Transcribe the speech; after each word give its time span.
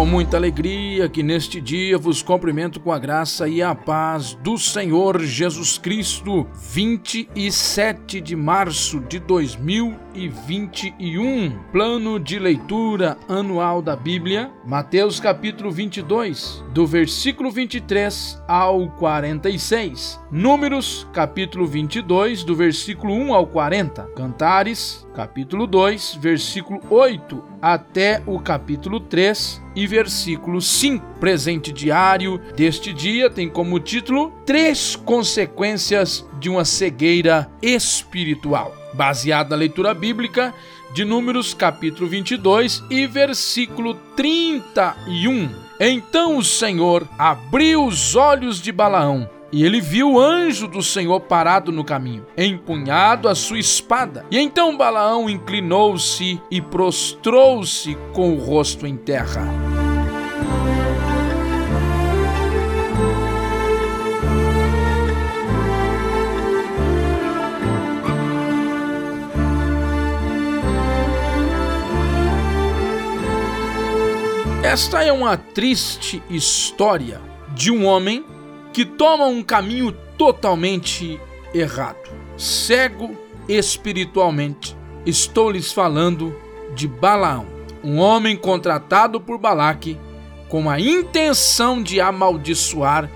Com 0.00 0.06
muita 0.06 0.38
alegria 0.38 1.10
que 1.10 1.22
neste 1.22 1.60
dia 1.60 1.98
vos 1.98 2.22
cumprimento 2.22 2.80
com 2.80 2.90
a 2.90 2.98
graça 2.98 3.46
e 3.46 3.60
a 3.60 3.74
paz 3.74 4.32
do 4.32 4.56
Senhor 4.56 5.20
Jesus 5.20 5.76
Cristo, 5.76 6.46
27 6.72 8.18
de 8.18 8.34
março 8.34 9.00
de 9.00 9.18
2021. 9.18 11.50
Plano 11.70 12.18
de 12.18 12.38
leitura 12.38 13.18
anual 13.28 13.82
da 13.82 13.94
Bíblia, 13.94 14.50
Mateus 14.64 15.20
capítulo 15.20 15.70
22, 15.70 16.64
do 16.72 16.86
versículo 16.86 17.50
23 17.50 18.42
ao 18.48 18.88
46. 18.92 20.18
Números, 20.30 21.06
capítulo 21.12 21.66
22, 21.66 22.42
do 22.42 22.56
versículo 22.56 23.12
1 23.12 23.34
ao 23.34 23.46
40. 23.46 24.04
Cantares, 24.16 25.06
capítulo 25.14 25.66
2, 25.66 26.14
versículo 26.14 26.80
8 26.88 27.50
até 27.60 28.22
o 28.26 28.40
capítulo 28.40 29.00
3 29.00 29.60
e 29.74 29.86
versículo 29.86 30.60
5. 30.60 31.18
Presente 31.20 31.72
diário 31.72 32.40
deste 32.56 32.92
dia 32.92 33.30
tem 33.30 33.48
como 33.48 33.80
título 33.80 34.32
Três 34.44 34.96
consequências 34.96 36.26
de 36.38 36.48
uma 36.48 36.64
cegueira 36.64 37.50
espiritual. 37.62 38.74
Baseado 38.94 39.50
na 39.50 39.56
leitura 39.56 39.94
bíblica 39.94 40.52
de 40.92 41.04
Números, 41.04 41.54
capítulo 41.54 42.08
22 42.08 42.82
e 42.90 43.06
versículo 43.06 43.94
31. 44.16 45.48
Então 45.78 46.36
o 46.36 46.44
Senhor 46.44 47.08
abriu 47.18 47.84
os 47.84 48.16
olhos 48.16 48.60
de 48.60 48.72
Balaão 48.72 49.28
e 49.52 49.64
ele 49.64 49.80
viu 49.80 50.12
o 50.12 50.20
anjo 50.20 50.68
do 50.68 50.82
Senhor 50.82 51.20
parado 51.20 51.72
no 51.72 51.84
caminho, 51.84 52.24
empunhado 52.36 53.28
a 53.28 53.34
sua 53.34 53.58
espada. 53.58 54.24
E 54.30 54.38
então 54.38 54.76
Balaão 54.76 55.28
inclinou-se 55.28 56.40
e 56.50 56.60
prostrou-se 56.60 57.96
com 58.12 58.34
o 58.34 58.38
rosto 58.38 58.86
em 58.86 58.96
terra. 58.96 59.59
Esta 74.70 75.02
é 75.02 75.10
uma 75.10 75.36
triste 75.36 76.22
história 76.30 77.20
de 77.56 77.72
um 77.72 77.84
homem 77.84 78.24
que 78.72 78.84
toma 78.84 79.26
um 79.26 79.42
caminho 79.42 79.90
totalmente 80.16 81.20
errado, 81.52 82.08
cego 82.38 83.18
espiritualmente. 83.48 84.76
Estou 85.04 85.50
lhes 85.50 85.72
falando 85.72 86.32
de 86.72 86.86
Balaão, 86.86 87.48
um 87.82 87.98
homem 87.98 88.36
contratado 88.36 89.20
por 89.20 89.38
Balaque 89.38 89.98
com 90.48 90.70
a 90.70 90.78
intenção 90.78 91.82
de 91.82 92.00
amaldiçoar 92.00 93.10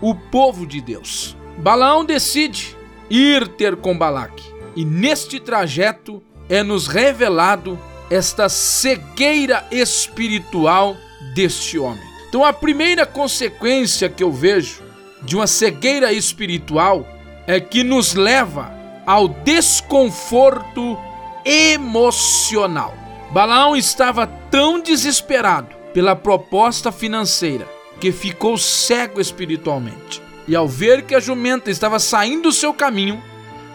o 0.00 0.14
povo 0.14 0.64
de 0.64 0.80
Deus. 0.80 1.36
Balaão 1.58 2.04
decide 2.04 2.76
ir 3.10 3.48
ter 3.48 3.74
com 3.74 3.98
Balaque, 3.98 4.44
e 4.76 4.84
neste 4.84 5.40
trajeto 5.40 6.22
é 6.48 6.62
nos 6.62 6.86
revelado 6.86 7.76
esta 8.10 8.48
cegueira 8.48 9.64
espiritual 9.70 10.96
deste 11.32 11.78
homem. 11.78 12.02
Então, 12.28 12.44
a 12.44 12.52
primeira 12.52 13.06
consequência 13.06 14.08
que 14.08 14.22
eu 14.22 14.32
vejo 14.32 14.82
de 15.22 15.36
uma 15.36 15.46
cegueira 15.46 16.12
espiritual 16.12 17.06
é 17.46 17.60
que 17.60 17.82
nos 17.84 18.14
leva 18.14 18.72
ao 19.06 19.28
desconforto 19.28 20.98
emocional. 21.44 22.94
Balaão 23.30 23.76
estava 23.76 24.26
tão 24.26 24.80
desesperado 24.80 25.74
pela 25.92 26.16
proposta 26.16 26.92
financeira 26.92 27.66
que 28.00 28.12
ficou 28.12 28.56
cego 28.56 29.20
espiritualmente. 29.20 30.22
E 30.48 30.56
ao 30.56 30.66
ver 30.66 31.02
que 31.02 31.14
a 31.14 31.20
jumenta 31.20 31.70
estava 31.70 31.98
saindo 31.98 32.44
do 32.44 32.52
seu 32.52 32.72
caminho, 32.72 33.22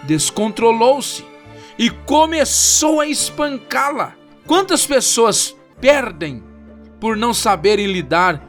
descontrolou-se 0.03 1.23
e 1.77 1.89
começou 1.89 2.99
a 2.99 3.07
espancá-la. 3.07 4.15
Quantas 4.47 4.85
pessoas 4.85 5.55
perdem 5.79 6.43
por 6.99 7.17
não 7.17 7.33
saberem 7.33 7.87
lidar 7.87 8.41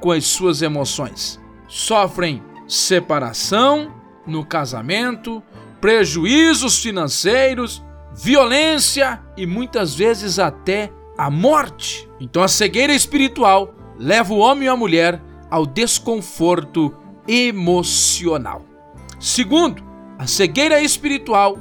com 0.00 0.10
as 0.10 0.26
suas 0.26 0.62
emoções? 0.62 1.42
sofrem 1.72 2.42
separação 2.68 3.94
no 4.26 4.44
casamento, 4.44 5.42
prejuízos 5.80 6.78
financeiros, 6.80 7.82
violência 8.14 9.22
e 9.38 9.46
muitas 9.46 9.94
vezes 9.94 10.38
até 10.38 10.92
a 11.16 11.30
morte. 11.30 12.06
Então 12.20 12.42
a 12.42 12.48
cegueira 12.48 12.92
espiritual 12.92 13.74
leva 13.98 14.34
o 14.34 14.38
homem 14.38 14.66
e 14.66 14.68
a 14.68 14.76
mulher 14.76 15.20
ao 15.50 15.64
desconforto 15.64 16.94
emocional. 17.26 18.66
Segundo, 19.18 19.82
a 20.18 20.26
cegueira 20.26 20.82
espiritual 20.82 21.56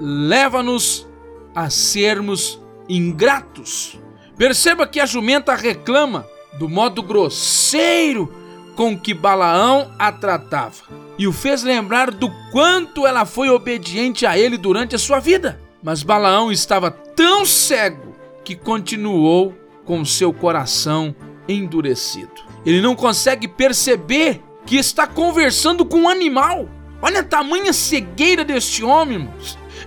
leva-nos 0.00 1.08
a 1.54 1.70
sermos 1.70 2.60
ingratos. 2.88 3.98
Perceba 4.36 4.86
que 4.86 5.00
a 5.00 5.06
jumenta 5.06 5.54
reclama 5.54 6.26
do 6.58 6.68
modo 6.68 7.02
grosseiro 7.02 8.32
com 8.76 8.98
que 8.98 9.12
Balaão 9.12 9.92
a 9.98 10.12
tratava 10.12 10.84
e 11.18 11.26
o 11.26 11.32
fez 11.32 11.64
lembrar 11.64 12.12
do 12.12 12.30
quanto 12.52 13.04
ela 13.06 13.24
foi 13.24 13.50
obediente 13.50 14.24
a 14.24 14.38
ele 14.38 14.56
durante 14.56 14.94
a 14.94 14.98
sua 14.98 15.18
vida. 15.18 15.60
Mas 15.82 16.04
Balaão 16.04 16.52
estava 16.52 16.90
tão 16.90 17.44
cego 17.44 18.14
que 18.44 18.54
continuou 18.54 19.52
com 19.84 20.04
seu 20.04 20.32
coração 20.32 21.14
endurecido. 21.48 22.48
Ele 22.64 22.80
não 22.80 22.94
consegue 22.94 23.48
perceber 23.48 24.40
que 24.64 24.76
está 24.76 25.06
conversando 25.06 25.84
com 25.84 26.02
um 26.02 26.08
animal. 26.08 26.68
Olha 27.00 27.20
a 27.20 27.24
tamanha 27.24 27.72
cegueira 27.72 28.44
deste 28.44 28.84
homem. 28.84 29.28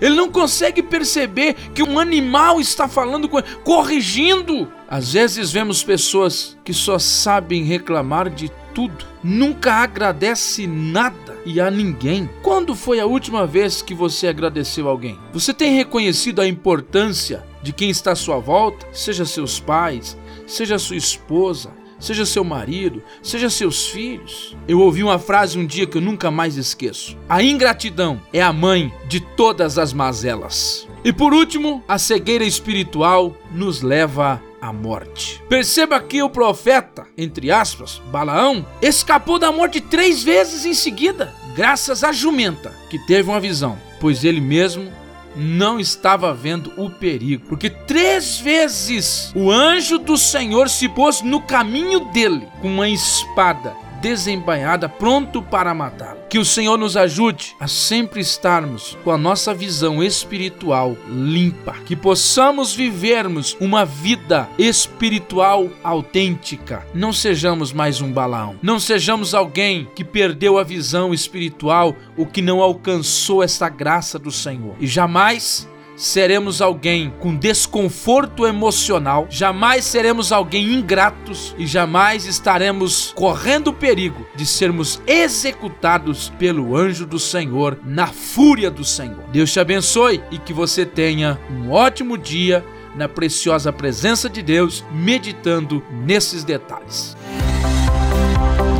Ele 0.00 0.14
não 0.14 0.30
consegue 0.30 0.82
perceber 0.82 1.54
que 1.74 1.82
um 1.82 1.98
animal 1.98 2.60
está 2.60 2.88
falando 2.88 3.28
com 3.28 3.38
ele, 3.38 3.48
corrigindo. 3.64 4.70
Às 4.88 5.12
vezes 5.12 5.52
vemos 5.52 5.82
pessoas 5.82 6.56
que 6.64 6.72
só 6.72 6.98
sabem 6.98 7.64
reclamar 7.64 8.28
de 8.30 8.50
tudo, 8.74 9.04
nunca 9.22 9.74
agradece 9.74 10.66
nada 10.66 11.38
e 11.44 11.60
a 11.60 11.70
ninguém. 11.70 12.28
Quando 12.42 12.74
foi 12.74 13.00
a 13.00 13.06
última 13.06 13.46
vez 13.46 13.82
que 13.82 13.94
você 13.94 14.28
agradeceu 14.28 14.88
alguém? 14.88 15.18
Você 15.32 15.52
tem 15.52 15.76
reconhecido 15.76 16.40
a 16.40 16.48
importância 16.48 17.44
de 17.62 17.72
quem 17.72 17.90
está 17.90 18.12
à 18.12 18.16
sua 18.16 18.38
volta, 18.38 18.86
seja 18.92 19.24
seus 19.24 19.60
pais, 19.60 20.16
seja 20.46 20.78
sua 20.78 20.96
esposa, 20.96 21.70
seja 22.02 22.26
seu 22.26 22.42
marido, 22.42 23.02
seja 23.22 23.48
seus 23.48 23.86
filhos. 23.86 24.56
Eu 24.66 24.80
ouvi 24.80 25.02
uma 25.04 25.18
frase 25.18 25.58
um 25.58 25.64
dia 25.64 25.86
que 25.86 25.96
eu 25.96 26.02
nunca 26.02 26.30
mais 26.30 26.56
esqueço: 26.56 27.16
A 27.28 27.42
ingratidão 27.42 28.20
é 28.32 28.42
a 28.42 28.52
mãe 28.52 28.92
de 29.06 29.20
todas 29.20 29.78
as 29.78 29.92
mazelas. 29.92 30.88
E 31.04 31.12
por 31.12 31.32
último, 31.32 31.82
a 31.88 31.98
cegueira 31.98 32.44
espiritual 32.44 33.36
nos 33.50 33.82
leva 33.82 34.42
à 34.60 34.72
morte. 34.72 35.42
Perceba 35.48 36.00
que 36.00 36.22
o 36.22 36.30
profeta, 36.30 37.04
entre 37.18 37.50
aspas, 37.50 38.00
Balaão, 38.12 38.64
escapou 38.80 39.38
da 39.38 39.50
morte 39.50 39.80
três 39.80 40.22
vezes 40.22 40.64
em 40.64 40.74
seguida, 40.74 41.34
graças 41.56 42.04
à 42.04 42.12
jumenta, 42.12 42.72
que 42.88 42.98
teve 42.98 43.28
uma 43.28 43.40
visão, 43.40 43.76
pois 43.98 44.22
ele 44.24 44.40
mesmo 44.40 44.92
não 45.36 45.80
estava 45.80 46.32
vendo 46.34 46.72
o 46.76 46.90
perigo, 46.90 47.44
porque 47.48 47.70
três 47.70 48.38
vezes 48.38 49.32
o 49.34 49.50
anjo 49.50 49.98
do 49.98 50.16
Senhor 50.16 50.68
se 50.68 50.88
pôs 50.88 51.22
no 51.22 51.40
caminho 51.40 52.00
dele 52.12 52.46
com 52.60 52.68
uma 52.68 52.88
espada 52.88 53.81
desembainhada, 54.02 54.88
pronto 54.88 55.40
para 55.40 55.72
matá-lo. 55.72 56.18
Que 56.28 56.38
o 56.38 56.44
Senhor 56.44 56.76
nos 56.76 56.96
ajude 56.96 57.54
a 57.60 57.68
sempre 57.68 58.20
estarmos 58.20 58.98
com 59.04 59.12
a 59.12 59.16
nossa 59.16 59.54
visão 59.54 60.02
espiritual 60.02 60.96
limpa, 61.08 61.76
que 61.86 61.94
possamos 61.94 62.74
vivermos 62.74 63.56
uma 63.60 63.84
vida 63.84 64.48
espiritual 64.58 65.70
autêntica. 65.84 66.84
Não 66.92 67.12
sejamos 67.12 67.72
mais 67.72 68.00
um 68.00 68.10
balão, 68.10 68.56
não 68.60 68.80
sejamos 68.80 69.34
alguém 69.34 69.88
que 69.94 70.02
perdeu 70.02 70.58
a 70.58 70.64
visão 70.64 71.14
espiritual, 71.14 71.94
o 72.16 72.26
que 72.26 72.42
não 72.42 72.60
alcançou 72.60 73.42
essa 73.42 73.68
graça 73.68 74.18
do 74.18 74.32
Senhor. 74.32 74.74
E 74.80 74.86
jamais 74.86 75.68
seremos 76.02 76.60
alguém 76.60 77.14
com 77.20 77.36
desconforto 77.36 78.44
emocional, 78.44 79.28
jamais 79.30 79.84
seremos 79.84 80.32
alguém 80.32 80.74
ingratos 80.74 81.54
e 81.56 81.64
jamais 81.64 82.26
estaremos 82.26 83.12
correndo 83.14 83.68
o 83.68 83.72
perigo 83.72 84.26
de 84.34 84.44
sermos 84.44 85.00
executados 85.06 86.32
pelo 86.40 86.76
anjo 86.76 87.06
do 87.06 87.20
Senhor 87.20 87.78
na 87.84 88.08
fúria 88.08 88.68
do 88.68 88.84
Senhor. 88.84 89.22
Deus 89.30 89.52
te 89.52 89.60
abençoe 89.60 90.20
e 90.32 90.38
que 90.38 90.52
você 90.52 90.84
tenha 90.84 91.38
um 91.48 91.70
ótimo 91.70 92.18
dia 92.18 92.64
na 92.96 93.08
preciosa 93.08 93.72
presença 93.72 94.28
de 94.28 94.42
Deus, 94.42 94.84
meditando 94.92 95.82
nesses 96.04 96.42
detalhes. 96.42 97.16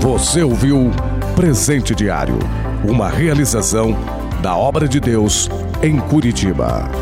Você 0.00 0.42
ouviu 0.42 0.90
Presente 1.36 1.94
Diário 1.94 2.38
Uma 2.84 3.08
realização 3.08 3.96
da 4.42 4.56
obra 4.56 4.88
de 4.88 4.98
Deus 4.98 5.48
em 5.82 5.98
Curitiba. 5.98 7.01